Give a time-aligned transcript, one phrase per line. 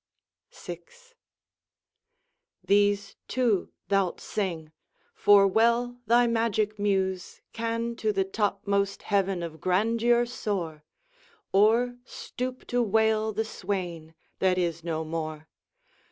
[0.51, 0.79] VI
[2.63, 4.71] These, too, thou'lt sing!
[5.13, 10.83] for well thy magic Muse Can to the topmost heaven of grandeur soar!
[11.53, 15.47] Or stoop to wail the swain that is no more!